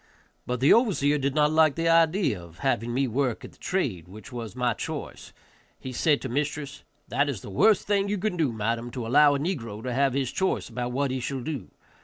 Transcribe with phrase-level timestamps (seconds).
[0.47, 4.07] But the overseer did not like the idea of having me work at the trade
[4.07, 5.31] which was my choice.
[5.77, 9.35] He said to mistress, "That is the worst thing you can do, madam, to allow
[9.35, 11.69] a negro to have his choice about what he shall do.